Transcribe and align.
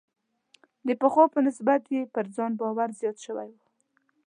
د 0.87 0.89
پخوا 1.01 1.25
په 1.33 1.39
نسبت 1.47 1.81
یې 1.93 2.01
پر 2.13 2.25
ځان 2.35 2.51
باور 2.61 2.89
زیات 2.99 3.17
شوی 3.25 3.49
و. 3.55 3.59